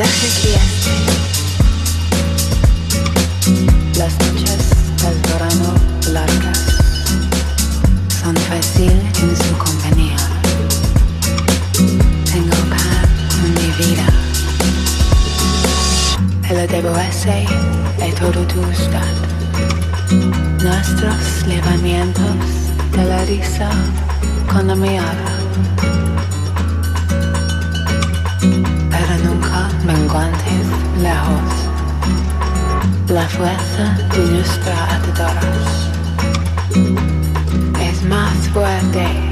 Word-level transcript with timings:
ya 0.00 0.06
se 0.06 0.28
Las 3.98 4.12
noches 4.20 4.62
del 5.02 5.18
verano 5.30 5.70
largas 6.10 6.60
son 8.22 8.34
fácil 8.36 8.92
en 8.92 9.36
su 9.36 9.52
compañía. 9.58 10.16
Tengo 12.32 12.58
pan 12.70 13.08
en 13.44 13.52
mi 13.54 13.68
vida. 13.84 14.06
Te 16.48 16.54
lo 16.54 16.64
debo 16.66 16.96
ese 16.98 17.46
todo 18.18 18.40
tu 18.46 18.60
estado. 18.70 19.20
Nuestros 20.62 21.46
levamientos 21.46 22.36
te 22.92 23.04
la 23.04 23.24
risa 23.26 23.70
cuando 24.50 24.76
me 24.76 24.98
habla. 24.98 25.40
lejos, 31.02 31.52
la 33.08 33.26
fuerza 33.28 33.96
de 34.12 34.18
nuestra 34.32 34.74
adoración 34.96 35.90
es 37.80 38.02
más 38.04 38.36
fuerte. 38.52 39.29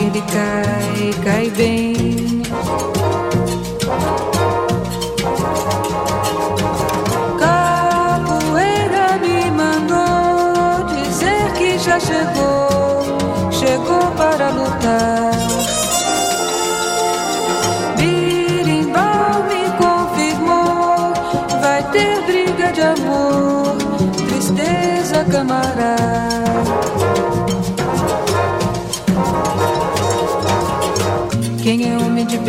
Ele 0.00 0.22
cai, 0.22 1.12
cai 1.22 1.50
bem. 1.50 1.92
Capoeira 7.38 9.18
me 9.18 9.50
mandou 9.50 10.86
dizer 10.86 11.52
que 11.52 11.78
já 11.78 12.00
chegou, 12.00 12.69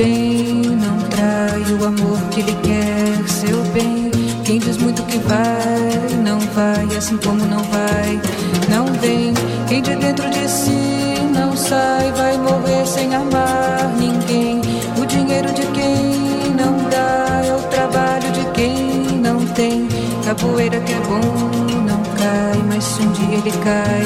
bem 0.02 0.62
não 0.84 0.98
trai 1.10 1.62
o 1.80 1.86
amor 1.86 2.18
que 2.32 2.42
lhe 2.42 2.56
quer 2.64 3.30
seu 3.30 3.58
bem. 3.74 4.10
Quem 4.44 4.60
diz 4.60 4.78
muito 4.78 5.04
que 5.04 5.20
vai, 5.20 6.24
não 6.24 6.40
vai, 6.40 6.98
assim 6.98 7.18
como 7.18 7.46
não 7.46 7.64
vai, 7.66 8.20
não 8.70 8.86
vem. 9.00 9.34
Quem 9.68 9.82
de 9.82 9.96
dentro 9.96 10.28
de 10.30 10.50
si 10.50 11.22
não 11.32 11.56
sai, 11.56 12.12
vai 12.14 12.38
morrer 12.38 12.86
sem 12.86 13.14
amar 13.14 13.94
ninguém. 13.98 14.62
O 15.00 15.06
dinheiro 15.06 15.54
de 15.54 15.66
quem 15.68 16.52
não 16.62 16.74
dá 16.90 17.42
é 17.46 17.56
o 17.56 17.62
trabalho 17.70 18.32
de 18.32 18.46
quem 18.54 19.20
não 19.22 19.46
tem. 19.54 19.88
Capoeira 20.26 20.80
que 20.80 20.94
é 20.94 21.00
bom 21.02 21.22
não 21.90 22.02
cai, 22.18 22.64
mas 22.68 22.84
se 22.84 23.02
um 23.04 23.12
dia 23.12 23.38
ele 23.38 23.52
cai 23.64 24.02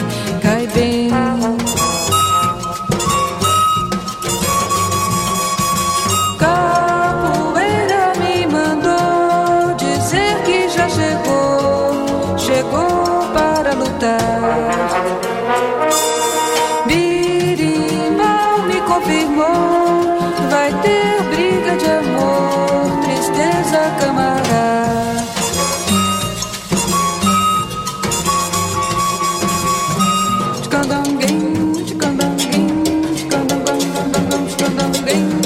Ding. 35.03 35.44